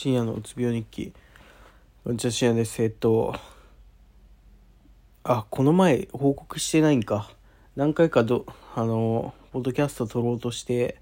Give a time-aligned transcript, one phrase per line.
[0.00, 1.12] 深夜のうつ病日記。
[2.04, 3.34] こんにちは深夜ですえっと
[5.24, 7.28] あこの前報告してないんか。
[7.74, 11.00] 何回かどあのポッドキャスト撮ろうとして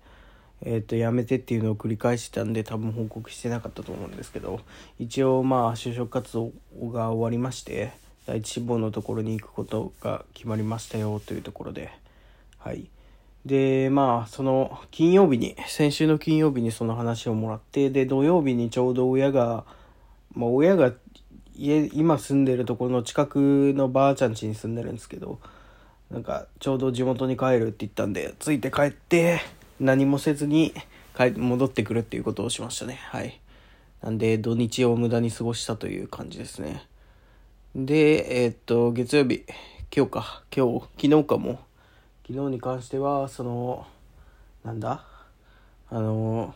[0.63, 4.61] えっとやめてっていうのを繰り返してたんで多分報告してなかったと思うんですけど。
[4.99, 6.53] 一応まあ就職活動
[6.91, 7.93] が終わりまして
[8.25, 11.91] 第一志望のところに行くことが決まりましたよというところで。
[12.57, 12.89] はい。
[13.47, 19.65] でまあその金曜日に先週の金曜日にその話をもらってで土曜日にちょうど親が、
[20.35, 20.93] まあ、親が
[21.55, 25.39] 家今住んでるところの近くのばあちゃん家に住んでるんですけど
[26.11, 29.41] なんかちょうど地元に帰るって言ったんでついて帰って
[29.79, 30.75] 何もせずに
[31.17, 32.99] 帰戻ってくるっていうことをしましたね。
[33.11, 33.41] はい。
[34.03, 36.85] なんで土日を無駄に過ごしたという感じですね。
[37.75, 39.45] でえー、っと月曜日
[39.95, 41.61] 今日か今日昨日かも
[42.29, 43.87] 昨日に関してはその
[44.65, 45.05] なんだ？
[45.89, 46.55] あの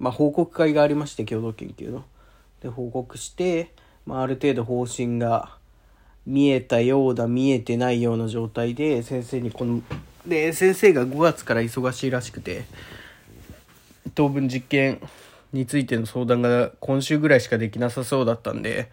[0.00, 2.04] まあ報告会がありまして共同研究の。
[2.60, 3.72] で報告して、
[4.04, 5.56] まあ、ある程度方針が
[6.26, 9.82] 見えたようだ見えてないような状態で先生にこの
[10.26, 12.64] で先生が5月から忙しいらしくて
[14.14, 15.00] 当分実験
[15.52, 18.90] についての相談が今週ぐらいしかできなさそうだったんで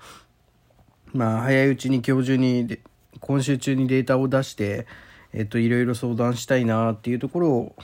[1.12, 2.78] まあ早いうちに今日中に
[3.20, 4.86] 今週中にデータを出して
[5.34, 7.76] えっと、いろいろ相談したいなっていうところを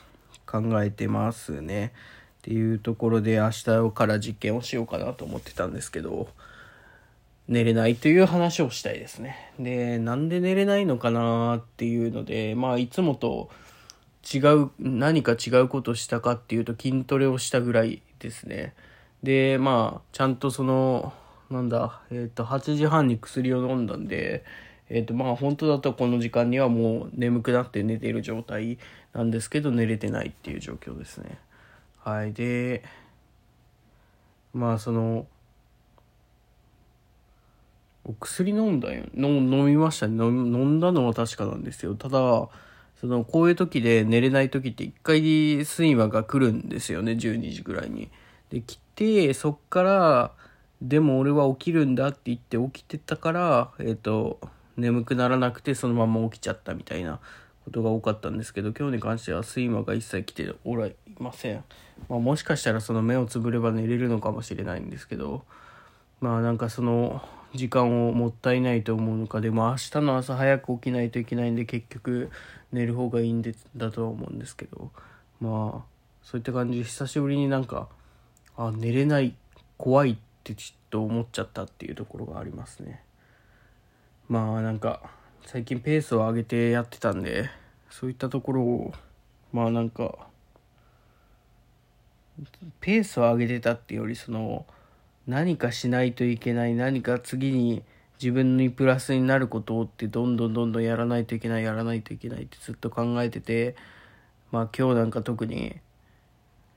[0.45, 1.93] 考えてますね。
[2.39, 6.29] っていうところで明日から実験をしようかなと思ってたんですけど、
[7.47, 9.51] 寝れないという話をしたいですね。
[9.59, 13.49] で、なんで寝れないのかなっていうので、まあいつもと
[14.31, 18.75] 違う、何か違うことしたかっていうと筋トレをしたぐらいですね。
[19.23, 21.13] で、まあちゃんとその、
[21.49, 24.45] なんだ、えっ、ー、と8時半に薬を飲んだんで、
[24.89, 28.77] えっ、ー、とまあ本当だとこの時間にはもう眠くなって寝ている状態
[29.13, 31.37] なんですけど寝れてないっていう状況ですね。
[32.03, 32.33] はい。
[32.33, 32.83] で
[34.53, 35.27] まあその
[38.05, 39.05] お薬飲んだよ。
[39.15, 40.15] 飲飲みましたね。
[40.15, 41.95] 飲んだのは確かなんですよ。
[41.95, 42.49] ただ
[42.99, 47.13] そのこういう時で寝れない時って一回睡魔が来るんですよね。
[47.13, 48.09] 12時ぐらいに。
[48.49, 50.31] で来てそっから
[50.81, 54.39] でも俺は起きるんだって言って起きてたからえっ、ー、と
[54.79, 57.19] 眠くならなくてそのまま起きちゃったみたいな
[57.65, 61.63] ことが多かったんですけど今日に関しては睡魔が一切来ておらいません、
[62.09, 65.43] まあ、もしかしたらその目をつぶれば寝れるのかもしれないんですけど
[66.21, 67.21] まあなんかその
[67.53, 72.29] 時間をもったいないと思うのかでも明日の朝早く起きないといけないんで結局
[72.71, 74.91] 寝る方がいいんでだとは思うんですけど
[75.39, 77.87] まあそういった感じで久しぶりになんか
[78.55, 79.35] あ寝れない
[79.77, 83.01] 怖いってちょっと思っちゃったっていうところがありますね。
[84.29, 85.01] まあなんか
[85.47, 87.49] 最近ペースを上げてやってたんで
[87.89, 88.93] そういったところを
[89.51, 90.27] まあなんか
[92.79, 94.67] ペースを上げてたっていうよりその
[95.25, 97.81] 何かしないといけない何か次に
[98.21, 103.75] 自分にプラスになることをってどんどんどんどんやらないといけないやらないといけないってずっと考えてて
[104.51, 105.77] まあ今日なんか特に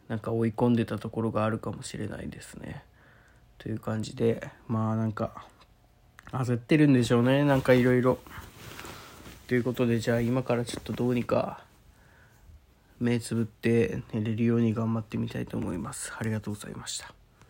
[0.08, 2.82] なんか追い込んでたところがあるかもしれないですね。
[3.58, 5.46] という感じでまあなんか
[6.32, 7.44] 焦ってるんでしょうね。
[7.44, 8.18] なんかいろいろ。
[9.48, 11.62] ということでじゃあ今からちょっとどうにか
[13.00, 16.14] 目つぶって寝れるように頑張ってみたいと思います。
[16.18, 17.21] ありがとうございました。